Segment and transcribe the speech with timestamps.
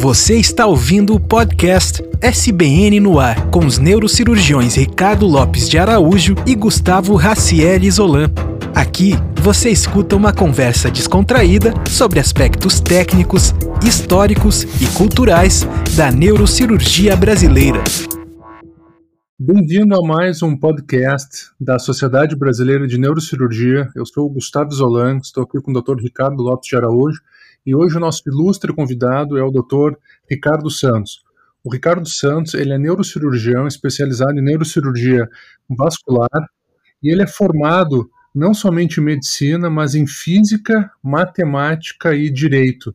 [0.00, 6.34] Você está ouvindo o podcast SBN no ar com os neurocirurgiões Ricardo Lopes de Araújo
[6.46, 8.30] e Gustavo Raciel Isolan.
[8.74, 13.52] Aqui você escuta uma conversa descontraída sobre aspectos técnicos,
[13.86, 17.84] históricos e culturais da neurocirurgia brasileira.
[19.38, 23.90] Bem-vindo a mais um podcast da Sociedade Brasileira de Neurocirurgia.
[23.94, 26.00] Eu sou o Gustavo Zolan, estou aqui com o Dr.
[26.00, 27.20] Ricardo Lopes de Araújo
[27.64, 29.96] e hoje o nosso ilustre convidado é o Dr.
[30.28, 31.22] Ricardo Santos.
[31.62, 35.28] O Ricardo Santos ele é neurocirurgião especializado em neurocirurgia
[35.68, 36.48] vascular
[37.02, 42.94] e ele é formado não somente em medicina, mas em física, matemática e direito.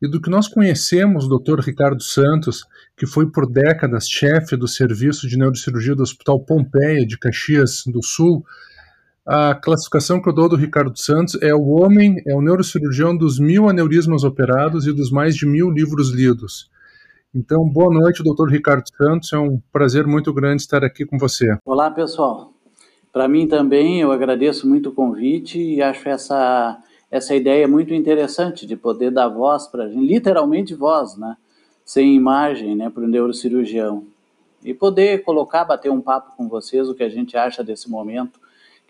[0.00, 1.60] E do que nós conhecemos o Dr.
[1.60, 2.64] Ricardo Santos,
[2.96, 8.02] que foi por décadas chefe do serviço de neurocirurgia do Hospital Pompeia de Caxias do
[8.02, 8.44] Sul,
[9.26, 13.38] a classificação que eu dou do Ricardo Santos é o homem, é o neurocirurgião dos
[13.38, 16.68] mil aneurismas operados e dos mais de mil livros lidos.
[17.32, 19.32] Então, boa noite, doutor Ricardo Santos.
[19.32, 21.56] É um prazer muito grande estar aqui com você.
[21.64, 22.52] Olá, pessoal.
[23.12, 26.78] Para mim também, eu agradeço muito o convite e acho essa,
[27.10, 31.36] essa ideia muito interessante de poder dar voz para literalmente voz, né?
[31.84, 34.04] Sem imagem, né, para o neurocirurgião.
[34.64, 38.41] E poder colocar, bater um papo com vocês, o que a gente acha desse momento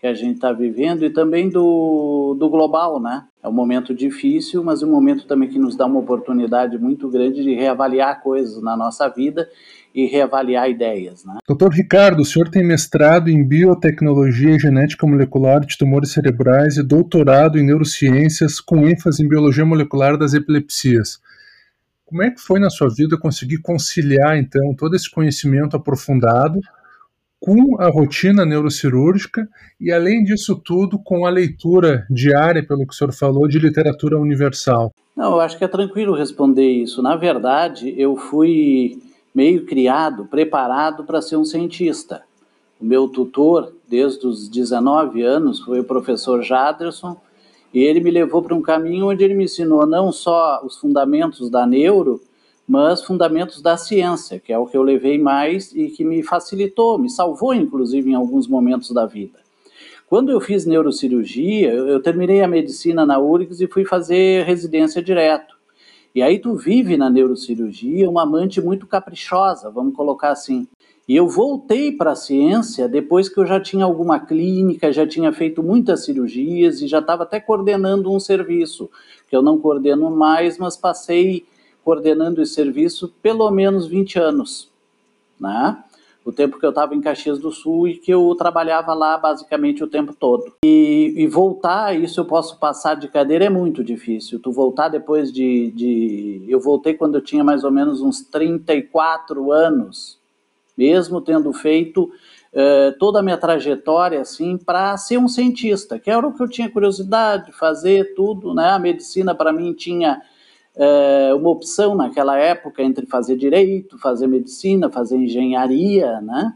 [0.03, 3.23] que a gente está vivendo e também do, do global, né?
[3.41, 7.41] É um momento difícil, mas um momento também que nos dá uma oportunidade muito grande
[7.41, 9.47] de reavaliar coisas na nossa vida
[9.95, 11.23] e reavaliar ideias.
[11.23, 11.37] Né?
[11.47, 16.83] Doutor Ricardo, o senhor tem mestrado em biotecnologia e genética molecular de tumores cerebrais e
[16.83, 21.21] doutorado em neurociências com ênfase em biologia molecular das epilepsias.
[22.03, 26.59] Como é que foi na sua vida conseguir conciliar, então, todo esse conhecimento aprofundado
[27.43, 32.95] com a rotina neurocirúrgica e, além disso tudo, com a leitura diária, pelo que o
[32.95, 34.93] senhor falou, de literatura universal?
[35.13, 37.01] Não, eu acho que é tranquilo responder isso.
[37.01, 38.97] Na verdade, eu fui
[39.35, 42.21] meio criado, preparado para ser um cientista.
[42.79, 47.17] O meu tutor, desde os 19 anos, foi o professor Jaderson,
[47.73, 51.49] e ele me levou para um caminho onde ele me ensinou não só os fundamentos
[51.49, 52.21] da neuro,
[52.67, 56.97] mas fundamentos da ciência, que é o que eu levei mais e que me facilitou,
[56.97, 59.39] me salvou, inclusive, em alguns momentos da vida.
[60.07, 65.55] Quando eu fiz neurocirurgia, eu terminei a medicina na URGS e fui fazer residência direto.
[66.13, 70.67] E aí tu vive na neurocirurgia uma amante muito caprichosa, vamos colocar assim.
[71.07, 75.33] E eu voltei para a ciência depois que eu já tinha alguma clínica, já tinha
[75.33, 78.89] feito muitas cirurgias e já estava até coordenando um serviço,
[79.27, 81.45] que eu não coordeno mais, mas passei
[81.83, 84.69] coordenando esse serviço pelo menos 20 anos,
[85.39, 85.83] né?
[86.25, 89.83] O tempo que eu estava em Caxias do Sul e que eu trabalhava lá basicamente
[89.83, 90.53] o tempo todo.
[90.63, 94.39] E, e, voltar, isso eu posso passar de cadeira, é muito difícil.
[94.39, 96.45] Tu voltar depois de, de.
[96.47, 100.17] Eu voltei quando eu tinha mais ou menos uns 34 anos,
[100.77, 102.03] mesmo tendo feito
[102.53, 106.47] uh, toda a minha trajetória assim para ser um cientista, que era o que eu
[106.47, 108.53] tinha curiosidade de fazer, tudo.
[108.53, 108.69] Né?
[108.69, 110.21] A medicina para mim tinha
[110.75, 116.55] é, uma opção naquela época entre fazer direito, fazer medicina, fazer engenharia, né?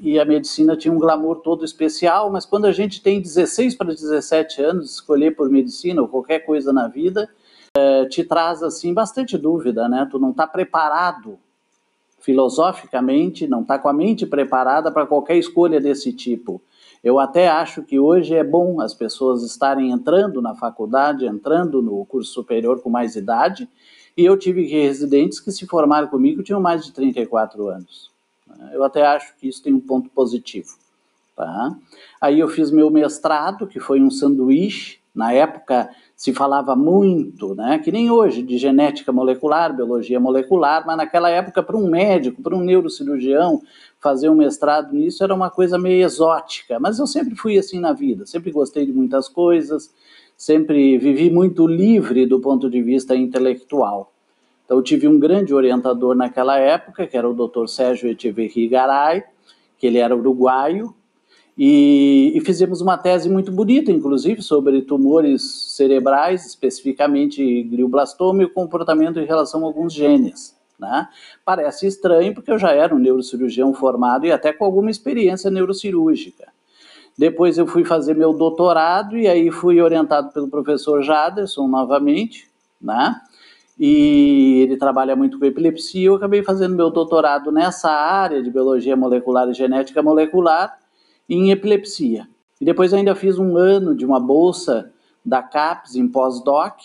[0.00, 3.88] E a medicina tinha um glamour todo especial, mas quando a gente tem 16 para
[3.88, 7.28] 17 anos, escolher por medicina ou qualquer coisa na vida,
[7.76, 10.06] é, te traz assim bastante dúvida, né?
[10.10, 11.38] Tu não está preparado
[12.20, 16.62] filosoficamente, não está com a mente preparada para qualquer escolha desse tipo.
[17.02, 22.04] Eu até acho que hoje é bom as pessoas estarem entrando na faculdade, entrando no
[22.06, 23.68] curso superior com mais idade,
[24.16, 28.10] e eu tive residentes que se formaram comigo tinham mais de 34 anos.
[28.72, 30.76] Eu até acho que isso tem um ponto positivo.
[31.36, 31.76] Tá?
[32.20, 34.98] Aí eu fiz meu mestrado, que foi um sanduíche.
[35.14, 40.96] Na época se falava muito, né, que nem hoje, de genética molecular, biologia molecular, mas
[40.96, 43.62] naquela época, para um médico, para um neurocirurgião,
[44.00, 47.92] fazer um mestrado nisso era uma coisa meio exótica, mas eu sempre fui assim na
[47.92, 49.92] vida, sempre gostei de muitas coisas,
[50.36, 54.12] sempre vivi muito livre do ponto de vista intelectual.
[54.64, 57.66] Então eu tive um grande orientador naquela época, que era o Dr.
[57.66, 59.24] Sérgio Echeverri Garay,
[59.78, 60.94] que ele era uruguaio,
[61.56, 68.52] e, e, fizemos uma tese muito bonita, inclusive, sobre tumores cerebrais, especificamente glioblastoma e o
[68.52, 70.56] comportamento em relação a alguns genes.
[70.78, 71.08] Né?
[71.44, 76.52] Parece estranho porque eu já era um neurocirurgião formado e até com alguma experiência neurocirúrgica.
[77.18, 82.48] Depois eu fui fazer meu doutorado e aí fui orientado pelo professor Jaderson novamente,
[82.80, 83.20] né?
[83.76, 86.06] E ele trabalha muito com epilepsia.
[86.06, 90.78] Eu acabei fazendo meu doutorado nessa área de biologia molecular e genética molecular
[91.28, 92.28] em epilepsia.
[92.60, 94.92] E depois ainda fiz um ano de uma bolsa
[95.24, 96.80] da CAPES em pós-doc,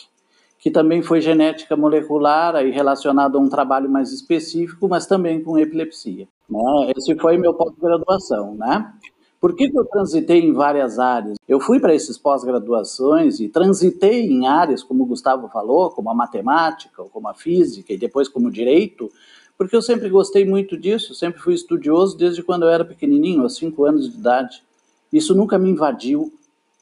[0.63, 5.59] que também foi genética molecular, aí relacionado a um trabalho mais específico, mas também com
[5.59, 6.25] epilepsia.
[6.49, 6.93] Né?
[6.95, 8.93] Esse foi meu pós-graduação, né?
[9.41, 11.37] Por que, que eu transitei em várias áreas?
[11.49, 16.15] Eu fui para esses pós-graduações e transitei em áreas, como o Gustavo falou, como a
[16.15, 19.11] matemática, como a física e depois como direito,
[19.57, 23.57] porque eu sempre gostei muito disso, sempre fui estudioso desde quando eu era pequenininho, aos
[23.57, 24.63] 5 anos de idade.
[25.11, 26.31] Isso nunca me invadiu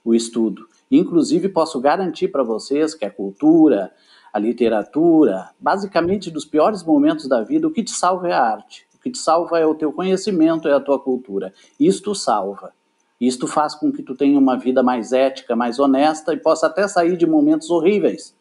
[0.05, 0.69] o estudo.
[0.91, 3.91] Inclusive, posso garantir para vocês que a cultura,
[4.33, 8.85] a literatura, basicamente dos piores momentos da vida, o que te salva é a arte.
[8.93, 11.53] O que te salva é o teu conhecimento, é a tua cultura.
[11.79, 12.73] Isto salva.
[13.19, 16.87] Isto faz com que tu tenha uma vida mais ética, mais honesta e possa até
[16.87, 18.35] sair de momentos horríveis,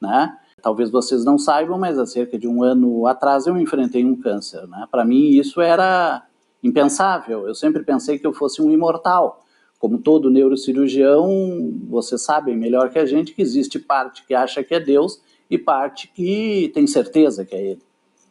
[0.00, 0.36] né?
[0.60, 4.66] Talvez vocês não saibam, mas há cerca de um ano atrás eu enfrentei um câncer,
[4.68, 4.86] né?
[4.90, 6.22] Para mim isso era
[6.62, 7.46] impensável.
[7.46, 9.42] Eu sempre pensei que eu fosse um imortal.
[9.86, 14.74] Como todo neurocirurgião, vocês sabem melhor que a gente que existe parte que acha que
[14.74, 17.82] é Deus e parte que tem certeza que é Ele.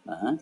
[0.06, 0.38] Né?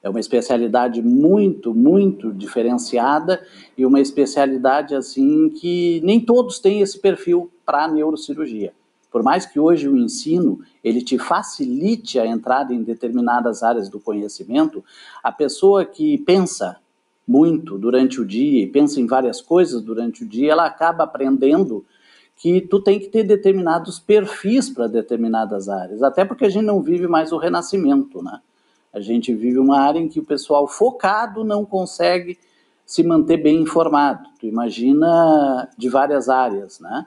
[0.00, 3.44] É uma especialidade muito, muito diferenciada
[3.76, 8.72] e uma especialidade assim que nem todos têm esse perfil para neurocirurgia.
[9.10, 13.98] Por mais que hoje o ensino ele te facilite a entrada em determinadas áreas do
[13.98, 14.84] conhecimento,
[15.24, 16.76] a pessoa que pensa
[17.26, 21.84] muito durante o dia e pensa em várias coisas durante o dia, ela acaba aprendendo
[22.36, 26.82] que tu tem que ter determinados perfis para determinadas áreas, até porque a gente não
[26.82, 28.40] vive mais o renascimento, né?
[28.92, 32.38] A gente vive uma área em que o pessoal focado não consegue
[32.84, 34.28] se manter bem informado.
[34.38, 37.06] Tu imagina de várias áreas, né?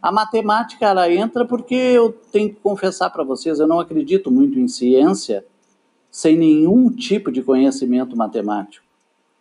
[0.00, 4.58] A matemática ela entra porque eu tenho que confessar para vocês, eu não acredito muito
[4.58, 5.44] em ciência
[6.10, 8.81] sem nenhum tipo de conhecimento matemático.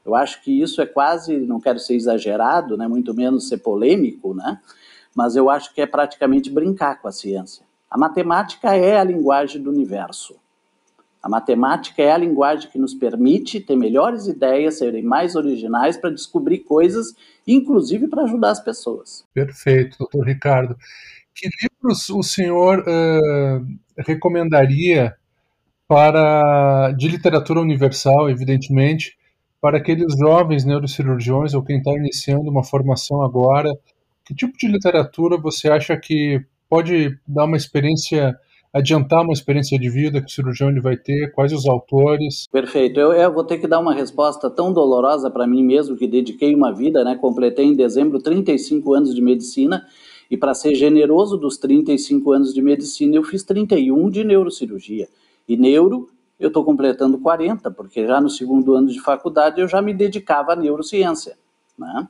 [0.05, 4.33] Eu acho que isso é quase, não quero ser exagerado, né, muito menos ser polêmico,
[4.33, 4.59] né,
[5.15, 7.65] mas eu acho que é praticamente brincar com a ciência.
[7.89, 10.39] A matemática é a linguagem do universo.
[11.21, 16.09] A matemática é a linguagem que nos permite ter melhores ideias, serem mais originais para
[16.09, 17.13] descobrir coisas,
[17.45, 19.23] inclusive para ajudar as pessoas.
[19.33, 20.75] Perfeito, doutor Ricardo.
[21.35, 23.65] Que livros o senhor uh,
[23.97, 25.15] recomendaria
[25.87, 29.15] para de literatura universal, evidentemente,
[29.61, 33.71] para aqueles jovens neurocirurgiões ou quem está iniciando uma formação agora?
[34.25, 38.35] Que tipo de literatura você acha que pode dar uma experiência,
[38.73, 41.31] adiantar uma experiência de vida que o cirurgião ele vai ter?
[41.33, 42.47] Quais os autores?
[42.51, 42.99] Perfeito.
[42.99, 46.55] Eu, eu vou ter que dar uma resposta tão dolorosa para mim mesmo, que dediquei
[46.55, 47.15] uma vida, né?
[47.15, 49.85] completei em dezembro 35 anos de medicina.
[50.29, 55.07] E para ser generoso dos 35 anos de medicina, eu fiz 31 de neurocirurgia.
[55.47, 56.07] E neuro
[56.41, 60.53] eu estou completando 40, porque já no segundo ano de faculdade eu já me dedicava
[60.53, 61.37] à neurociência.
[61.77, 62.07] Né?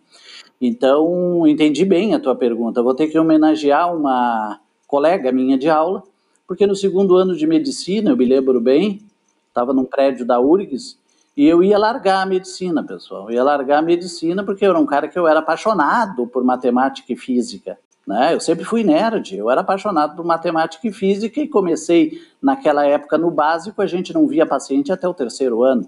[0.60, 2.82] Então, entendi bem a tua pergunta.
[2.82, 6.02] Vou ter que homenagear uma colega minha de aula,
[6.48, 9.02] porque no segundo ano de medicina, eu me lembro bem,
[9.50, 10.98] estava num prédio da URGS,
[11.36, 13.30] e eu ia largar a medicina, pessoal.
[13.30, 16.44] Eu ia largar a medicina porque eu era um cara que eu era apaixonado por
[16.44, 17.78] matemática e física.
[18.12, 18.34] Né?
[18.34, 23.18] Eu sempre fui nerd, eu era apaixonado por matemática e física e comecei naquela época
[23.18, 25.88] no básico, a gente não via paciente até o terceiro ano.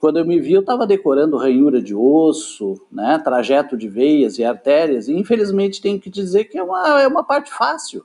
[0.00, 4.44] Quando eu me vi, eu estava decorando ranhura de osso, né, trajeto de veias e
[4.44, 8.02] artérias, e infelizmente tenho que dizer que é uma, é uma parte fácil.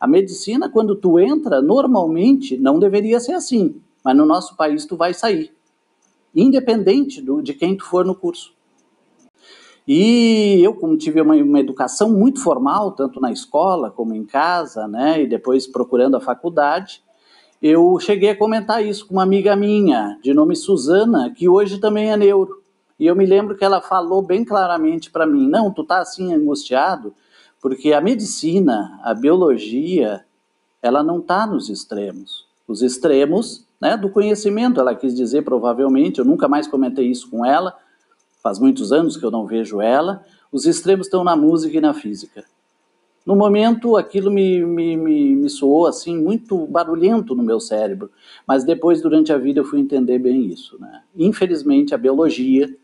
[0.00, 4.96] A medicina, quando tu entra, normalmente não deveria ser assim, mas no nosso país tu
[4.96, 5.52] vai sair,
[6.34, 8.52] independente do, de quem tu for no curso.
[9.86, 14.86] E eu, como tive uma, uma, educação muito formal, tanto na escola como em casa,
[14.86, 17.02] né, e depois procurando a faculdade,
[17.60, 22.10] eu cheguei a comentar isso com uma amiga minha, de nome Suzana, que hoje também
[22.10, 22.62] é neuro.
[22.98, 26.32] E eu me lembro que ela falou bem claramente para mim: não, tu tá assim
[26.32, 27.14] angustiado,
[27.60, 30.24] porque a medicina, a biologia,
[30.80, 32.46] ela não está nos extremos.
[32.66, 37.44] Os extremos né, do conhecimento, ela quis dizer provavelmente, eu nunca mais comentei isso com
[37.44, 37.76] ela,
[38.42, 41.94] faz muitos anos que eu não vejo ela, os extremos estão na música e na
[41.94, 42.44] física.
[43.24, 48.10] No momento, aquilo me, me, me, me soou assim muito barulhento no meu cérebro,
[48.46, 50.76] mas depois, durante a vida, eu fui entender bem isso.
[50.80, 51.02] Né?
[51.16, 52.76] Infelizmente, a biologia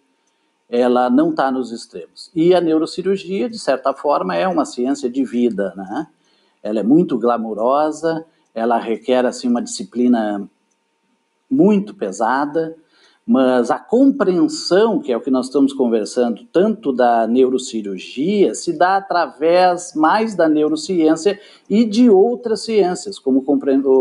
[0.68, 2.30] ela não está nos extremos.
[2.34, 5.72] E a neurocirurgia, de certa forma, é uma ciência de vida.
[5.74, 6.06] Né?
[6.62, 8.24] Ela é muito glamurosa,
[8.54, 10.48] ela requer assim uma disciplina
[11.50, 12.76] muito pesada,
[13.28, 18.96] mas a compreensão, que é o que nós estamos conversando, tanto da neurocirurgia, se dá
[18.96, 23.44] através mais da neurociência e de outras ciências, como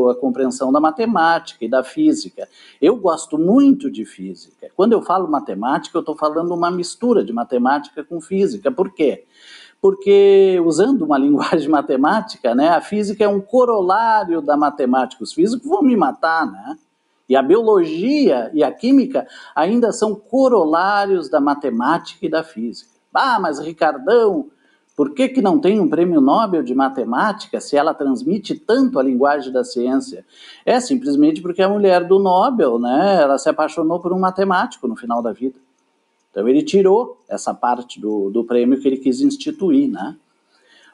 [0.10, 2.48] a compreensão da matemática e da física.
[2.82, 4.72] Eu gosto muito de física.
[4.74, 8.72] Quando eu falo matemática, eu estou falando uma mistura de matemática com física.
[8.72, 9.26] Por quê?
[9.80, 15.24] porque, usando uma linguagem matemática, né, a física é um corolário da matemática.
[15.24, 16.78] Os físicos vão me matar, né?
[17.28, 22.92] E a biologia e a química ainda são corolários da matemática e da física.
[23.14, 24.50] Ah, mas Ricardão,
[24.96, 29.04] por que, que não tem um prêmio Nobel de matemática se ela transmite tanto a
[29.04, 30.26] linguagem da ciência?
[30.66, 34.96] É simplesmente porque a mulher do Nobel, né, ela se apaixonou por um matemático no
[34.96, 35.60] final da vida.
[36.32, 40.16] Então ele tirou essa parte do, do prêmio que ele quis instituir, né?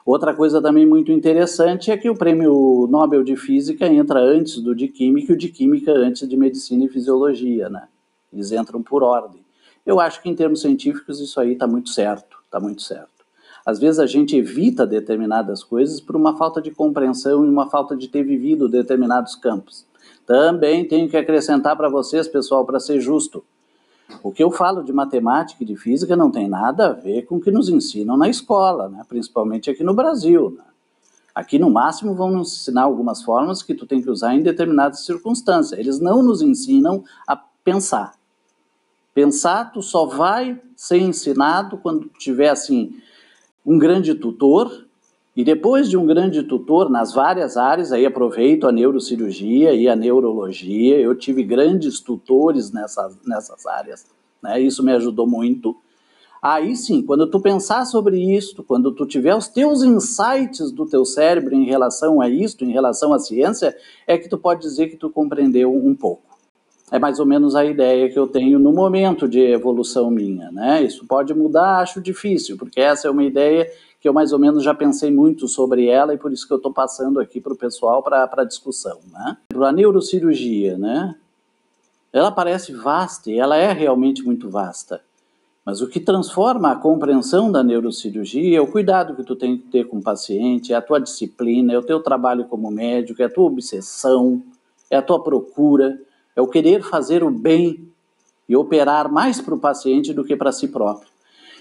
[0.04, 4.74] Outra coisa também muito interessante é que o prêmio Nobel de Física entra antes do
[4.74, 7.88] de Química e o de Química antes de Medicina e Fisiologia, né?
[8.30, 9.42] Eles entram por ordem.
[9.86, 13.24] Eu acho que em termos científicos isso aí está muito certo, está muito certo.
[13.64, 17.96] Às vezes a gente evita determinadas coisas por uma falta de compreensão e uma falta
[17.96, 19.86] de ter vivido determinados campos.
[20.26, 23.42] Também tenho que acrescentar para vocês, pessoal, para ser justo,
[24.22, 27.36] o que eu falo de matemática e de física não tem nada a ver com
[27.36, 29.04] o que nos ensinam na escola, né?
[29.08, 30.50] principalmente aqui no Brasil.
[30.56, 30.64] Né?
[31.34, 35.04] Aqui, no máximo, vão nos ensinar algumas formas que tu tem que usar em determinadas
[35.04, 35.78] circunstâncias.
[35.78, 38.14] Eles não nos ensinam a pensar.
[39.12, 42.96] Pensar, tu só vai ser ensinado quando tiver, assim,
[43.66, 44.83] um grande tutor,
[45.36, 49.96] e depois de um grande tutor nas várias áreas, aí aproveito a neurocirurgia e a
[49.96, 54.06] neurologia, eu tive grandes tutores nessas, nessas áreas,
[54.40, 54.60] né?
[54.60, 55.76] isso me ajudou muito.
[56.40, 61.04] Aí sim, quando tu pensar sobre isso, quando tu tiver os teus insights do teu
[61.04, 63.74] cérebro em relação a isto, em relação à ciência,
[64.06, 66.22] é que tu pode dizer que tu compreendeu um pouco.
[66.92, 70.82] É mais ou menos a ideia que eu tenho no momento de evolução minha, né?
[70.82, 73.66] Isso pode mudar, acho difícil, porque essa é uma ideia
[74.04, 76.58] que eu mais ou menos já pensei muito sobre ela e por isso que eu
[76.58, 79.00] estou passando aqui para o pessoal para discussão.
[79.10, 79.38] Né?
[79.58, 81.14] A neurocirurgia, né?
[82.12, 85.00] ela parece vasta e ela é realmente muito vasta.
[85.64, 89.68] Mas o que transforma a compreensão da neurocirurgia é o cuidado que tu tem que
[89.68, 93.24] ter com o paciente, é a tua disciplina, é o teu trabalho como médico, é
[93.24, 94.42] a tua obsessão,
[94.90, 95.98] é a tua procura,
[96.36, 97.88] é o querer fazer o bem
[98.46, 101.13] e operar mais para o paciente do que para si próprio.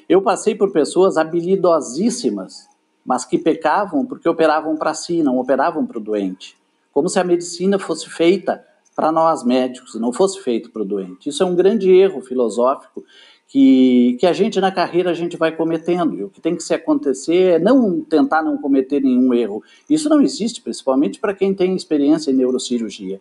[0.07, 2.67] Eu passei por pessoas habilidosíssimas,
[3.05, 6.55] mas que pecavam porque operavam para si, não operavam para o doente.
[6.91, 8.63] Como se a medicina fosse feita
[8.95, 11.29] para nós médicos, não fosse feito para o doente.
[11.29, 13.03] Isso é um grande erro filosófico
[13.47, 16.15] que, que a gente na carreira a gente vai cometendo.
[16.15, 19.63] E o que tem que se acontecer é não tentar não cometer nenhum erro.
[19.89, 23.19] Isso não existe, principalmente para quem tem experiência em neurocirurgia.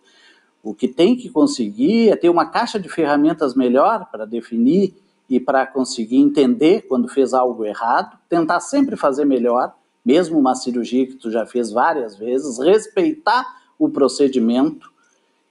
[0.63, 4.95] O que tem que conseguir é ter uma caixa de ferramentas melhor para definir
[5.29, 9.73] e para conseguir entender quando fez algo errado, tentar sempre fazer melhor,
[10.05, 13.45] mesmo uma cirurgia que tu já fez várias vezes, respeitar
[13.79, 14.91] o procedimento.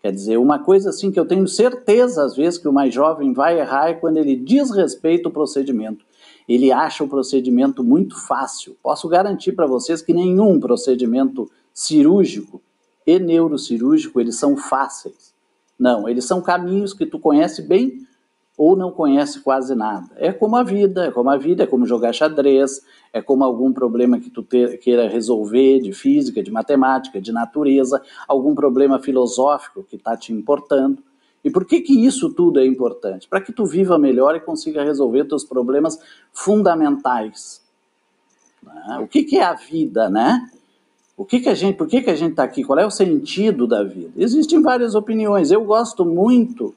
[0.01, 3.33] Quer dizer, uma coisa assim que eu tenho certeza às vezes que o mais jovem
[3.33, 6.05] vai errar é quando ele desrespeita o procedimento.
[6.49, 8.77] Ele acha o procedimento muito fácil.
[8.83, 12.61] Posso garantir para vocês que nenhum procedimento cirúrgico
[13.07, 15.33] e neurocirúrgico eles são fáceis.
[15.79, 18.07] Não, eles são caminhos que tu conhece bem
[18.57, 20.09] ou não conhece quase nada.
[20.17, 22.83] É como a vida, é como a vida, é como jogar xadrez,
[23.13, 28.55] é como algum problema que tu queira resolver de física, de matemática, de natureza, algum
[28.55, 31.03] problema filosófico que está te importando.
[31.45, 33.29] E por que que isso tudo é importante?
[33.29, 35.99] Para que tu viva melhor e consiga resolver teus problemas
[36.33, 37.61] fundamentais.
[38.63, 38.99] Né?
[39.03, 40.49] O que que é a vida, né?
[41.17, 42.63] O que que a gente, por que que a gente está aqui?
[42.63, 44.13] Qual é o sentido da vida?
[44.17, 45.51] Existem várias opiniões.
[45.51, 46.75] Eu gosto muito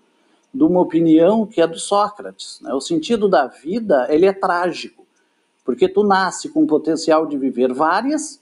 [0.55, 2.59] de uma opinião que é do Sócrates.
[2.61, 2.73] Né?
[2.73, 5.05] O sentido da vida ele é trágico,
[5.65, 8.41] porque tu nasce com o potencial de viver várias,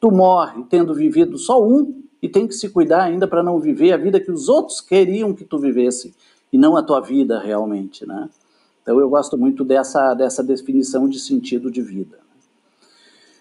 [0.00, 3.92] tu morre tendo vivido só um e tem que se cuidar ainda para não viver
[3.92, 6.14] a vida que os outros queriam que tu vivesse
[6.50, 8.30] e não a tua vida realmente, né?
[8.82, 12.23] Então eu gosto muito dessa dessa definição de sentido de vida.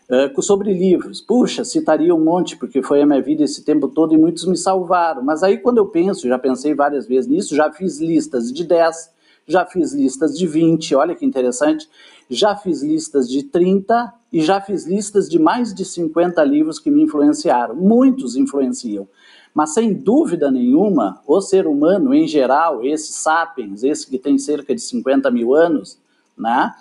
[0.09, 4.13] Uh, sobre livros, puxa, citaria um monte, porque foi a minha vida esse tempo todo
[4.13, 5.23] e muitos me salvaram.
[5.23, 9.11] Mas aí, quando eu penso, já pensei várias vezes nisso, já fiz listas de 10,
[9.47, 11.87] já fiz listas de 20, olha que interessante,
[12.29, 16.91] já fiz listas de 30 e já fiz listas de mais de 50 livros que
[16.91, 17.75] me influenciaram.
[17.75, 19.07] Muitos influenciam.
[19.53, 24.73] Mas sem dúvida nenhuma, o ser humano em geral, esse sapiens, esse que tem cerca
[24.73, 25.99] de 50 mil anos,
[26.35, 26.73] né,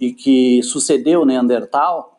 [0.00, 2.15] e que sucedeu o Neandertal,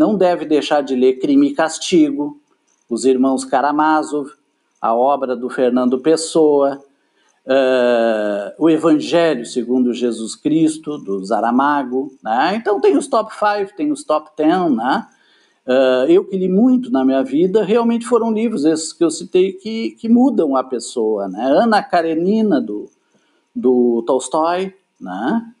[0.00, 2.40] não deve deixar de ler Crime e Castigo,
[2.88, 4.30] Os Irmãos Karamazov,
[4.80, 6.82] a obra do Fernando Pessoa,
[7.44, 12.10] uh, o Evangelho segundo Jesus Cristo, do Zaramago.
[12.24, 12.54] Né?
[12.56, 15.06] Então tem os top 5, tem os top 10, né?
[15.66, 19.52] Uh, eu que li muito na minha vida, realmente foram livros esses que eu citei
[19.52, 21.28] que, que mudam a pessoa.
[21.28, 21.44] Né?
[21.44, 22.88] Ana Karenina, do,
[23.54, 25.52] do Tolstói, né?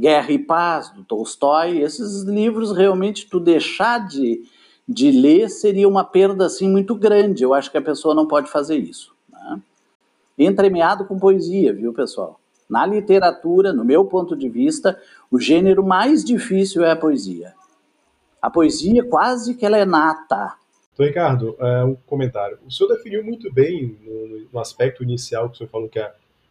[0.00, 4.42] Guerra e Paz, do Tolstói, esses livros realmente tu deixar de,
[4.88, 7.42] de ler seria uma perda assim muito grande.
[7.42, 9.14] Eu acho que a pessoa não pode fazer isso.
[9.30, 9.60] Né?
[10.38, 12.40] Entremeado com poesia, viu, pessoal?
[12.68, 14.98] Na literatura, no meu ponto de vista,
[15.30, 17.52] o gênero mais difícil é a poesia.
[18.40, 20.54] A poesia quase que ela é nata.
[20.94, 22.58] Então, Ricardo, é, um comentário.
[22.66, 23.98] O senhor definiu muito bem
[24.50, 26.00] no, aspecto inicial que o senhor falou que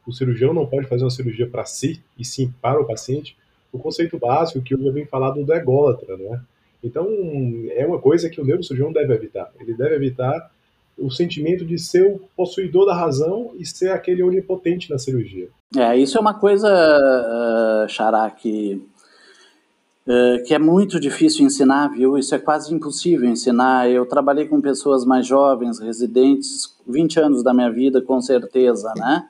[0.06, 3.38] o cirurgião não pode fazer uma cirurgia para si, e sim para o paciente,
[3.72, 6.40] o conceito básico que eu já venho falado do ególatra, não é?
[6.84, 7.08] Então,
[7.72, 9.52] é uma coisa que o neurocirurgião deve evitar.
[9.60, 10.50] Ele deve evitar
[10.98, 15.50] o sentimento de ser o possuidor da razão e ser aquele onipotente na cirurgia.
[15.76, 18.82] É, isso é uma coisa, uh, Xará, que,
[20.08, 22.18] uh, que é muito difícil ensinar, viu?
[22.18, 23.90] Isso é quase impossível ensinar.
[23.90, 29.28] Eu trabalhei com pessoas mais jovens, residentes, 20 anos da minha vida, com certeza, né?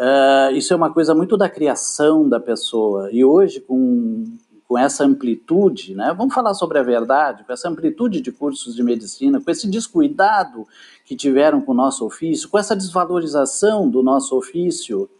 [0.00, 3.10] Uh, isso é uma coisa muito da criação da pessoa.
[3.12, 4.24] E hoje, com
[4.70, 6.14] com essa amplitude, né?
[6.16, 10.64] vamos falar sobre a verdade, com essa amplitude de cursos de medicina, com esse descuidado
[11.04, 15.10] que tiveram com o nosso ofício, com essa desvalorização do nosso ofício,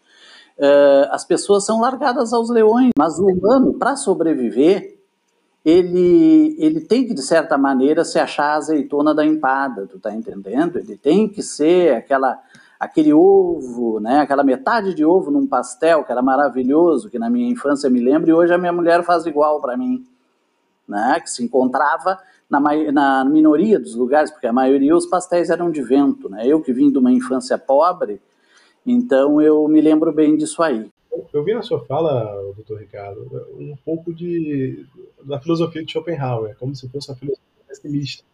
[0.56, 2.92] uh, as pessoas são largadas aos leões.
[2.96, 5.00] Mas o humano, para sobreviver,
[5.64, 10.14] ele, ele tem que, de certa maneira, se achar a azeitona da empada, tu tá
[10.14, 10.78] entendendo?
[10.78, 12.40] Ele tem que ser aquela
[12.80, 17.50] aquele ovo, né, aquela metade de ovo num pastel, que era maravilhoso, que na minha
[17.50, 20.06] infância me lembro, e hoje a minha mulher faz igual para mim,
[20.88, 22.18] né, que se encontrava
[22.48, 22.58] na,
[22.90, 26.72] na, minoria dos lugares, porque a maioria os pastéis eram de vento, né, eu que
[26.72, 28.18] vim de uma infância pobre,
[28.86, 30.88] então eu me lembro bem disso aí.
[31.34, 33.20] Eu vi na sua fala, doutor Ricardo,
[33.58, 34.86] um pouco de,
[35.22, 38.24] da filosofia de Schopenhauer, como se fosse uma filosofia pessimista,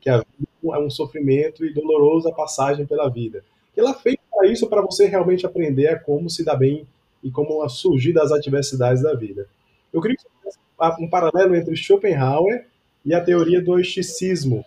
[0.00, 3.44] que a vida é um sofrimento e dolorosa passagem pela vida
[3.76, 6.86] ela fez para isso, para você realmente aprender a como se dar bem
[7.22, 9.46] e como surgir das adversidades da vida.
[9.92, 10.58] Eu queria que você
[10.98, 12.66] um paralelo entre Schopenhauer
[13.04, 14.64] e a teoria do esticismo,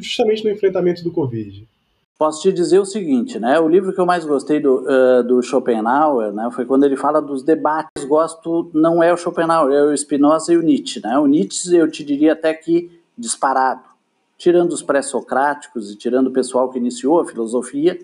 [0.00, 1.66] justamente no enfrentamento do Covid.
[2.16, 3.58] Posso te dizer o seguinte, né?
[3.58, 7.20] O livro que eu mais gostei do, uh, do Schopenhauer, né, foi quando ele fala
[7.20, 8.04] dos debates.
[8.04, 11.18] Gosto não é o Schopenhauer, é o Spinoza e o Nietzsche, né?
[11.18, 13.82] O Nietzsche eu te diria até que disparado,
[14.38, 17.98] tirando os pré-socráticos e tirando o pessoal que iniciou a filosofia,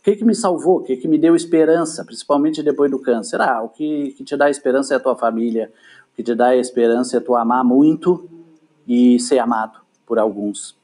[0.00, 0.78] o que, que me salvou?
[0.78, 3.40] O que, que me deu esperança, principalmente depois do câncer?
[3.40, 5.72] Ah, o que, que te dá esperança é a tua família,
[6.12, 8.28] o que te dá esperança é tu amar muito
[8.86, 10.76] e ser amado por alguns.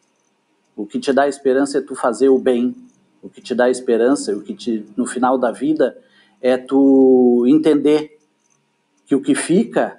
[0.76, 2.74] O que te dá esperança é tu fazer o bem.
[3.22, 5.96] O que te dá esperança, o que te, no final da vida,
[6.42, 8.18] é tu entender
[9.06, 9.98] que o que fica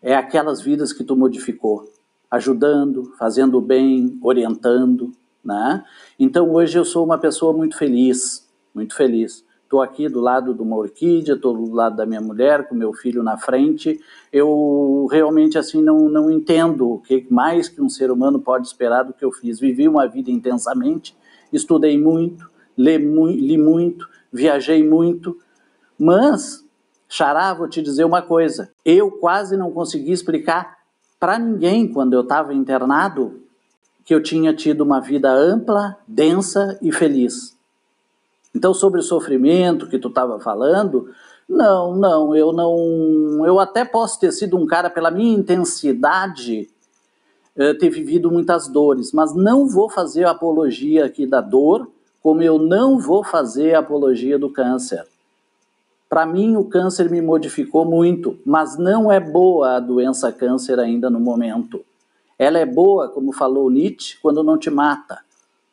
[0.00, 1.90] é aquelas vidas que tu modificou,
[2.30, 5.12] ajudando, fazendo o bem, orientando,
[5.44, 5.84] né?
[6.18, 9.44] Então hoje eu sou uma pessoa muito feliz, muito feliz.
[9.62, 12.92] Estou aqui do lado de uma orquídea, estou do lado da minha mulher, com meu
[12.92, 13.98] filho na frente.
[14.30, 19.02] Eu realmente assim não, não entendo o que mais que um ser humano pode esperar
[19.02, 19.58] do que eu fiz.
[19.58, 21.16] Vivi uma vida intensamente,
[21.50, 25.38] estudei muito, li, li muito, viajei muito,
[25.98, 26.64] mas,
[27.08, 30.78] Xará, vou te dizer uma coisa, eu quase não consegui explicar
[31.20, 33.40] para ninguém quando eu estava internado
[34.04, 37.56] que eu tinha tido uma vida ampla, densa e feliz.
[38.54, 41.10] Então, sobre o sofrimento que tu estava falando,
[41.48, 43.46] não, não, eu não.
[43.46, 46.68] Eu até posso ter sido um cara, pela minha intensidade,
[47.56, 51.90] eh, ter vivido muitas dores, mas não vou fazer apologia aqui da dor,
[52.22, 55.06] como eu não vou fazer apologia do câncer.
[56.08, 61.08] Para mim, o câncer me modificou muito, mas não é boa a doença câncer ainda
[61.08, 61.84] no momento.
[62.38, 65.20] Ela é boa, como falou Nietzsche, quando não te mata.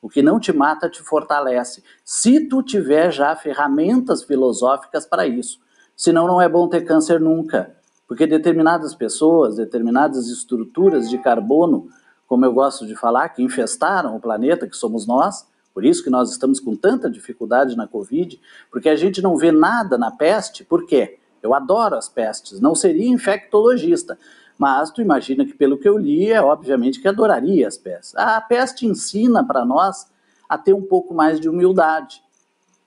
[0.01, 1.83] O que não te mata te fortalece.
[2.05, 5.59] Se tu tiver já ferramentas filosóficas para isso.
[5.95, 7.75] Senão não é bom ter câncer nunca.
[8.07, 11.89] Porque determinadas pessoas, determinadas estruturas de carbono,
[12.27, 16.09] como eu gosto de falar, que infestaram o planeta, que somos nós, por isso que
[16.09, 18.39] nós estamos com tanta dificuldade na Covid,
[18.71, 21.19] porque a gente não vê nada na peste, por quê?
[21.41, 24.17] Eu adoro as pestes, não seria infectologista,
[24.59, 28.13] mas tu imagina que, pelo que eu li, é obviamente que adoraria as pestes.
[28.17, 30.11] A peste ensina para nós
[30.49, 32.21] a ter um pouco mais de humildade.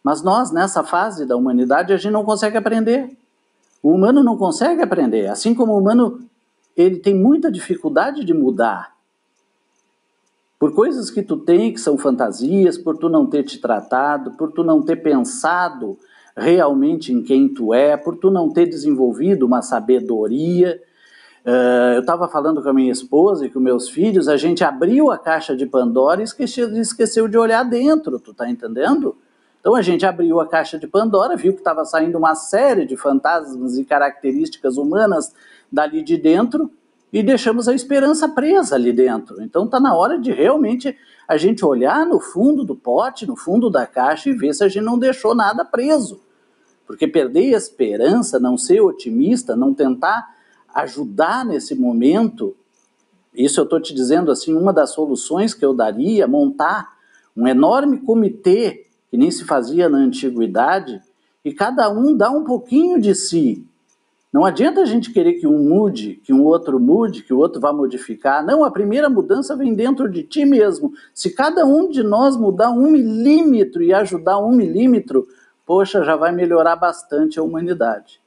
[0.05, 3.17] Mas nós, nessa fase da humanidade, a gente não consegue aprender.
[3.83, 5.29] O humano não consegue aprender.
[5.29, 6.21] Assim como o humano
[6.77, 8.93] ele tem muita dificuldade de mudar.
[10.59, 14.53] Por coisas que tu tem que são fantasias, por tu não ter te tratado, por
[14.53, 15.99] tu não ter pensado
[16.37, 20.79] realmente em quem tu é, por tu não ter desenvolvido uma sabedoria
[21.45, 25.11] Uh, eu estava falando com a minha esposa e com meus filhos, a gente abriu
[25.11, 29.17] a caixa de Pandora e esqueceu, esqueceu de olhar dentro, tu tá entendendo?
[29.59, 32.97] Então a gente abriu a caixa de Pandora, viu que estava saindo uma série de
[32.97, 35.33] fantasmas e características humanas
[35.71, 36.71] dali de dentro
[37.13, 39.43] e deixamos a esperança presa ali dentro.
[39.43, 40.97] Então está na hora de realmente
[41.29, 44.69] a gente olhar no fundo do pote, no fundo da caixa e ver se a
[44.69, 46.21] gente não deixou nada preso.
[46.87, 50.29] Porque perder a esperança, não ser otimista, não tentar
[50.75, 52.57] ajudar nesse momento,
[53.35, 56.93] isso eu estou te dizendo assim, uma das soluções que eu daria, montar
[57.37, 61.01] um enorme comitê, que nem se fazia na antiguidade,
[61.45, 63.67] e cada um dá um pouquinho de si.
[64.33, 67.61] Não adianta a gente querer que um mude, que um outro mude, que o outro
[67.61, 68.45] vá modificar.
[68.45, 70.93] Não, a primeira mudança vem dentro de ti mesmo.
[71.13, 75.29] Se cada um de nós mudar um milímetro e ajudar um milímetro,
[75.67, 78.22] poxa, já vai melhorar bastante a humanidade.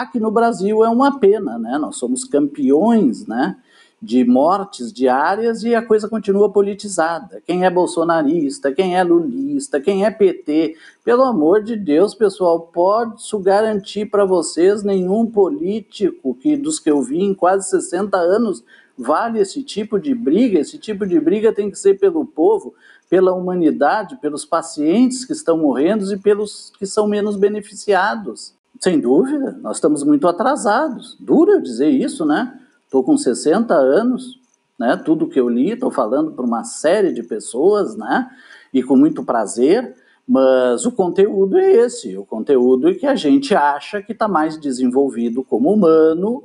[0.00, 1.78] Aqui no Brasil é uma pena, né?
[1.78, 3.56] Nós somos campeões, né?
[4.04, 7.42] de mortes diárias e a coisa continua politizada.
[7.46, 13.38] Quem é bolsonarista, quem é lulista, quem é PT, pelo amor de Deus, pessoal, posso
[13.38, 18.62] garantir para vocês, nenhum político que dos que eu vi em quase 60 anos
[18.96, 20.58] vale esse tipo de briga.
[20.58, 22.74] Esse tipo de briga tem que ser pelo povo,
[23.08, 28.54] pela humanidade, pelos pacientes que estão morrendo e pelos que são menos beneficiados.
[28.84, 31.16] Sem dúvida, nós estamos muito atrasados.
[31.18, 32.60] Duro eu dizer isso, né?
[32.84, 34.38] Estou com 60 anos,
[34.78, 34.94] né?
[34.94, 38.30] Tudo que eu li, estou falando para uma série de pessoas, né?
[38.74, 39.96] E com muito prazer,
[40.28, 44.60] mas o conteúdo é esse, o conteúdo é que a gente acha que está mais
[44.60, 46.44] desenvolvido como humano,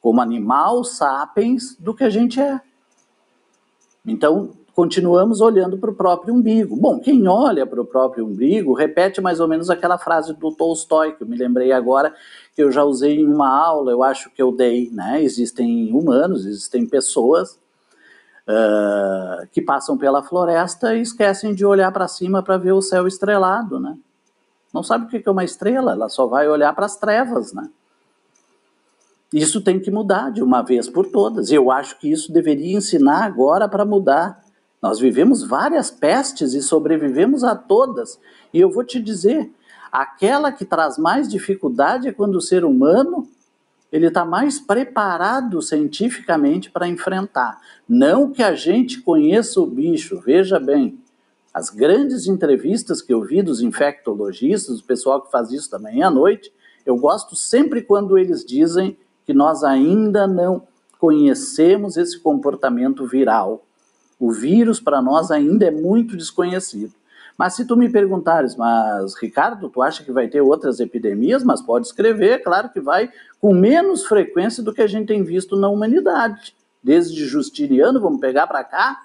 [0.00, 2.60] como animal, sapiens, do que a gente é.
[4.04, 6.76] Então, continuamos olhando para o próprio umbigo.
[6.76, 11.14] Bom, quem olha para o próprio umbigo repete mais ou menos aquela frase do Tolstói,
[11.14, 12.14] que eu me lembrei agora,
[12.54, 15.22] que eu já usei em uma aula, eu acho que eu dei, né?
[15.22, 17.58] Existem humanos, existem pessoas
[18.46, 23.06] uh, que passam pela floresta e esquecem de olhar para cima para ver o céu
[23.06, 23.96] estrelado, né?
[24.74, 27.66] Não sabe o que é uma estrela, ela só vai olhar para as trevas, né?
[29.32, 31.50] Isso tem que mudar de uma vez por todas.
[31.50, 34.45] Eu acho que isso deveria ensinar agora para mudar.
[34.86, 38.20] Nós vivemos várias pestes e sobrevivemos a todas.
[38.54, 39.50] E eu vou te dizer,
[39.90, 43.28] aquela que traz mais dificuldade é quando o ser humano
[43.90, 47.60] ele está mais preparado cientificamente para enfrentar.
[47.88, 50.96] Não que a gente conheça o bicho, veja bem.
[51.52, 56.10] As grandes entrevistas que eu vi dos infectologistas, o pessoal que faz isso também à
[56.12, 56.52] noite,
[56.86, 60.62] eu gosto sempre quando eles dizem que nós ainda não
[60.96, 63.65] conhecemos esse comportamento viral.
[64.18, 66.92] O vírus para nós ainda é muito desconhecido.
[67.36, 71.44] Mas se tu me perguntares, mas Ricardo, tu acha que vai ter outras epidemias?
[71.44, 75.54] Mas pode escrever, claro que vai, com menos frequência do que a gente tem visto
[75.54, 76.54] na humanidade.
[76.82, 79.02] Desde Justiniano, vamos pegar para cá,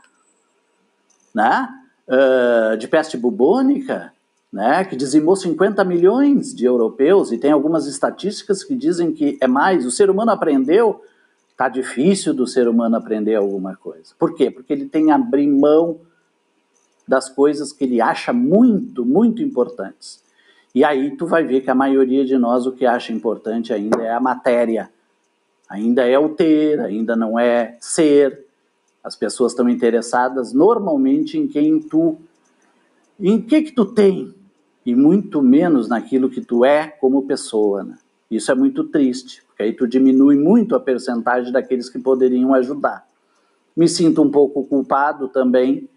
[1.33, 1.67] né?
[2.07, 4.13] Uh, de peste bubônica,
[4.51, 4.83] né?
[4.83, 9.85] que dizimou 50 milhões de europeus, e tem algumas estatísticas que dizem que é mais.
[9.85, 11.01] O ser humano aprendeu
[11.61, 14.15] Tá difícil do ser humano aprender alguma coisa.
[14.17, 14.49] Por quê?
[14.49, 15.99] Porque ele tem a abrir mão
[17.07, 20.23] das coisas que ele acha muito, muito importantes.
[20.73, 24.01] E aí tu vai ver que a maioria de nós o que acha importante ainda
[24.01, 24.89] é a matéria.
[25.69, 28.43] Ainda é o ter, ainda não é ser.
[29.03, 32.17] As pessoas estão interessadas normalmente em quem tu
[33.19, 34.33] em que que tu tem
[34.83, 37.99] e muito menos naquilo que tu é como pessoa, né?
[38.31, 43.07] Isso é muito triste porque aí tu diminui muito a percentagem daqueles que poderiam ajudar.
[43.75, 45.87] Me sinto um pouco culpado também,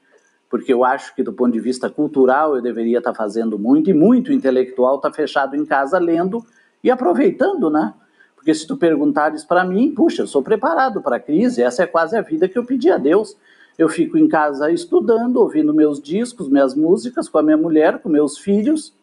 [0.51, 3.94] porque eu acho que do ponto de vista cultural eu deveria estar fazendo muito, e
[3.94, 6.44] muito intelectual está fechado em casa lendo
[6.83, 7.94] e aproveitando, né?
[8.37, 11.87] Porque se tu perguntares para mim, puxa, eu sou preparado para a crise, essa é
[11.87, 13.37] quase a vida que eu pedi a Deus.
[13.79, 18.09] Eu fico em casa estudando, ouvindo meus discos, minhas músicas com a minha mulher, com
[18.09, 18.94] meus filhos,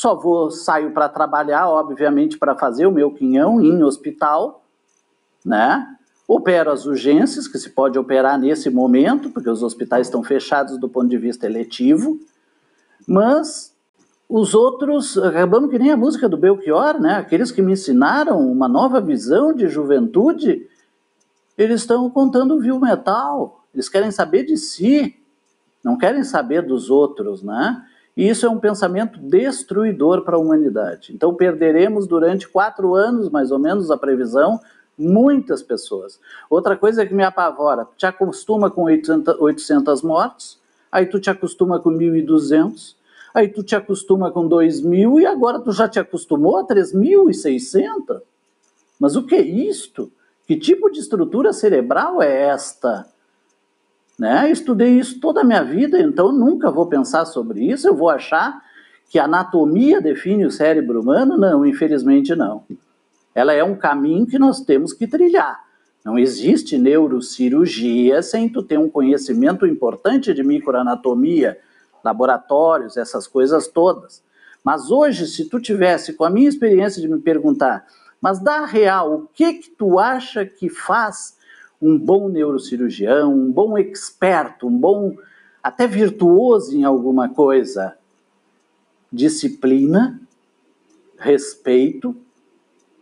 [0.00, 4.64] só vou saio para trabalhar, obviamente, para fazer o meu quinhão em hospital,
[5.44, 5.94] né?
[6.26, 10.88] Opero as urgências, que se pode operar nesse momento, porque os hospitais estão fechados do
[10.88, 12.18] ponto de vista eletivo,
[13.06, 13.76] mas
[14.26, 17.16] os outros, acabamos que nem a música do Belchior, né?
[17.16, 20.66] Aqueles que me ensinaram uma nova visão de juventude,
[21.58, 25.14] eles estão contando viu metal, eles querem saber de si,
[25.84, 27.84] não querem saber dos outros, né?
[28.20, 31.10] E isso é um pensamento destruidor para a humanidade.
[31.14, 34.60] Então, perderemos durante quatro anos, mais ou menos, a previsão,
[34.98, 36.20] muitas pessoas.
[36.50, 40.58] Outra coisa que me apavora, te acostuma com 800, 800 mortes,
[40.92, 42.94] aí tu te acostuma com 1.200,
[43.32, 48.20] aí tu te acostuma com 2.000 e agora tu já te acostumou a 3.600.
[48.98, 50.12] Mas o que é isto?
[50.46, 53.06] Que tipo de estrutura cerebral é esta?
[54.20, 54.50] Né?
[54.50, 57.88] Estudei isso toda a minha vida, então nunca vou pensar sobre isso.
[57.88, 58.60] Eu vou achar
[59.08, 61.38] que a anatomia define o cérebro humano?
[61.38, 62.64] Não, infelizmente não.
[63.34, 65.58] Ela é um caminho que nós temos que trilhar.
[66.04, 71.58] Não existe neurocirurgia sem tu ter um conhecimento importante de microanatomia,
[72.04, 74.22] laboratórios, essas coisas todas.
[74.62, 77.86] Mas hoje, se tu tivesse, com a minha experiência de me perguntar,
[78.20, 81.39] mas da real, o que que tu acha que faz
[81.80, 85.16] um bom neurocirurgião, um bom experto, um bom
[85.62, 87.96] até virtuoso em alguma coisa?
[89.12, 90.20] Disciplina,
[91.18, 92.14] respeito,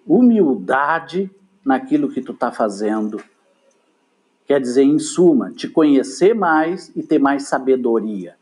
[0.07, 1.31] humildade
[1.65, 3.21] naquilo que tu está fazendo.
[4.47, 8.37] Quer dizer, em suma, te conhecer mais e ter mais sabedoria.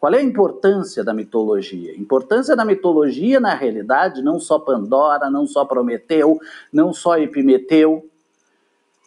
[0.00, 1.92] Qual é a importância da mitologia?
[1.92, 6.40] A importância da mitologia, na realidade, não só Pandora, não só Prometeu,
[6.72, 8.10] não só Epimeteu,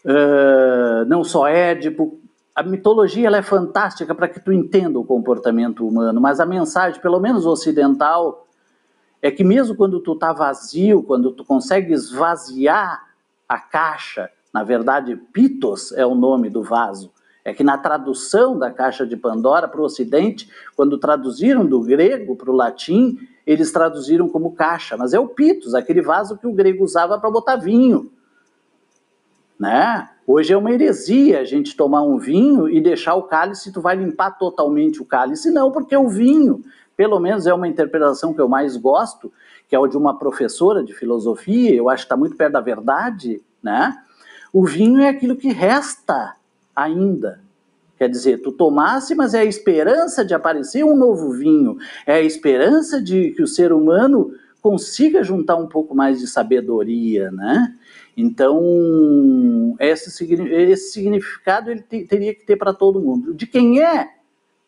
[0.06, 2.20] uh, não só Édipo.
[2.56, 7.02] A mitologia ela é fantástica para que tu entenda o comportamento humano, mas a mensagem,
[7.02, 8.48] pelo menos ocidental,
[9.22, 13.04] é que mesmo quando tu está vazio, quando tu consegue esvaziar
[13.50, 17.12] a caixa, na verdade, pitos é o nome do vaso,
[17.44, 22.36] é que na tradução da caixa de Pandora para o Ocidente, quando traduziram do grego
[22.36, 26.54] para o latim, eles traduziram como caixa, mas é o pitos, aquele vaso que o
[26.54, 28.12] grego usava para botar vinho.
[29.60, 30.10] Né?
[30.28, 33.96] Hoje é uma heresia a gente tomar um vinho e deixar o cálice, tu vai
[33.96, 36.64] limpar totalmente o cálice, não, porque o vinho,
[36.98, 39.32] pelo menos é uma interpretação que eu mais gosto,
[39.68, 42.62] que é o de uma professora de filosofia, eu acho que está muito perto da
[42.62, 43.96] verdade, né?
[44.52, 46.36] O vinho é aquilo que resta
[46.76, 47.42] ainda.
[47.98, 52.22] Quer dizer, tu tomasse, mas é a esperança de aparecer um novo vinho, é a
[52.22, 54.34] esperança de que o ser humano
[54.66, 57.78] consiga juntar um pouco mais de sabedoria, né?
[58.18, 63.32] Então, esse, esse significado ele te, teria que ter para todo mundo.
[63.32, 64.10] De quem é?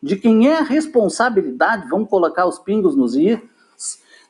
[0.00, 1.88] De quem é a responsabilidade?
[1.88, 3.40] Vamos colocar os pingos nos is,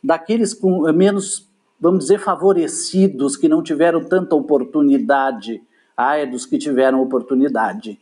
[0.02, 1.46] daqueles com menos,
[1.78, 5.60] vamos dizer, favorecidos, que não tiveram tanta oportunidade
[5.94, 8.00] ah, é dos que tiveram oportunidade,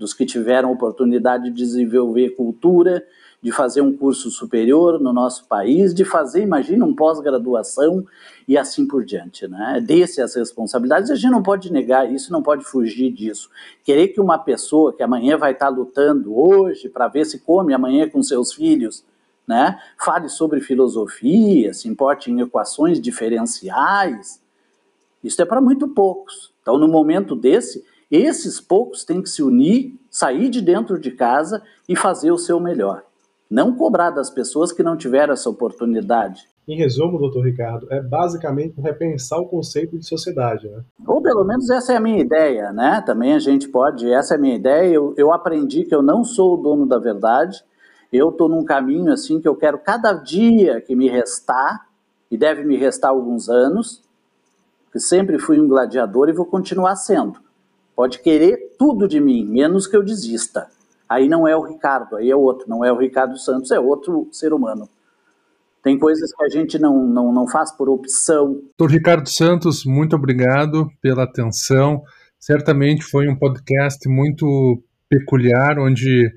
[0.00, 3.06] dos que tiveram oportunidade de desenvolver cultura,
[3.44, 8.02] de fazer um curso superior no nosso país, de fazer, imagina, um pós-graduação
[8.48, 9.84] e assim por diante, né?
[9.86, 13.50] Desse as responsabilidades, a gente não pode negar isso, não pode fugir disso.
[13.84, 18.08] Querer que uma pessoa que amanhã vai estar lutando hoje para ver se come amanhã
[18.08, 19.04] com seus filhos,
[19.46, 19.78] né?
[20.02, 24.40] Fale sobre filosofia, se importe em equações diferenciais,
[25.22, 26.50] isso é para muito poucos.
[26.62, 31.62] Então, no momento desse, esses poucos têm que se unir, sair de dentro de casa
[31.86, 33.04] e fazer o seu melhor.
[33.50, 36.48] Não cobrar das pessoas que não tiveram essa oportunidade.
[36.66, 40.82] Em resumo, doutor Ricardo, é basicamente repensar o conceito de sociedade, né?
[41.06, 43.02] Ou pelo menos essa é a minha ideia, né?
[43.04, 44.94] Também a gente pode, essa é a minha ideia.
[44.94, 47.62] Eu, eu aprendi que eu não sou o dono da verdade.
[48.10, 51.86] Eu estou num caminho assim que eu quero cada dia que me restar,
[52.30, 54.02] e deve me restar alguns anos,
[54.90, 57.38] que sempre fui um gladiador e vou continuar sendo.
[57.94, 60.68] Pode querer tudo de mim, menos que eu desista.
[61.14, 64.28] Aí não é o Ricardo, aí é outro, não é o Ricardo Santos, é outro
[64.32, 64.88] ser humano.
[65.80, 68.60] Tem coisas que a gente não, não, não faz por opção.
[68.76, 72.02] Doutor Ricardo Santos, muito obrigado pela atenção.
[72.40, 76.34] Certamente foi um podcast muito peculiar, onde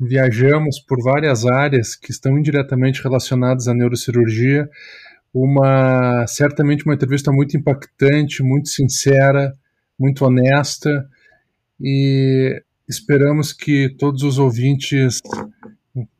[0.00, 4.68] viajamos por várias áreas que estão indiretamente relacionadas à neurocirurgia
[5.34, 9.52] uma certamente uma entrevista muito impactante, muito sincera,
[9.98, 11.06] muito honesta
[11.78, 15.20] e esperamos que todos os ouvintes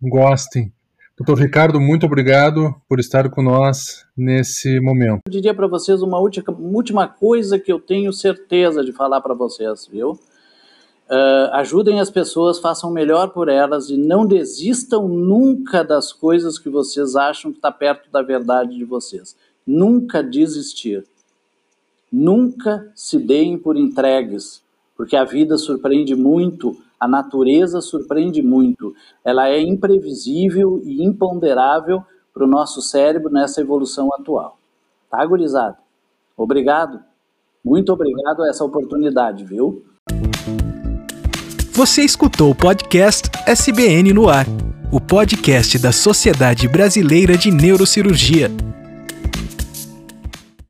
[0.00, 0.72] gostem.
[1.16, 5.22] Doutor Ricardo, muito obrigado por estar com nós nesse momento.
[5.26, 9.86] Eu diria para vocês uma última, coisa que eu tenho certeza de falar para vocês,
[9.90, 10.10] viu?
[11.08, 16.68] Uh, ajudem as pessoas, façam melhor por elas e não desistam nunca das coisas que
[16.68, 19.34] vocês acham que está perto da verdade de vocês.
[19.66, 21.06] Nunca desistir.
[22.12, 24.62] Nunca se deem por entregues,
[24.96, 28.94] porque a vida surpreende muito, a natureza surpreende muito.
[29.24, 34.58] Ela é imprevisível e imponderável para o nosso cérebro nessa evolução atual.
[35.10, 35.76] Tá, gurizada?
[36.36, 37.00] Obrigado.
[37.64, 39.84] Muito obrigado a essa oportunidade, viu?
[41.72, 44.46] Você escutou o podcast SBN no Ar,
[44.90, 48.50] o podcast da Sociedade Brasileira de Neurocirurgia.